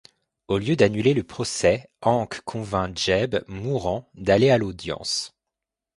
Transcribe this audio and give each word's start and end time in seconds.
Au 0.47 0.57
lieu 0.57 0.75
d'annuler 0.75 1.13
le 1.13 1.21
procès, 1.23 1.87
Hank 2.01 2.41
convainc 2.43 2.97
Jeb, 2.97 3.35
mourant, 3.47 4.09
d'aller 4.15 4.49
à 4.49 4.57
l'audience. 4.57 5.35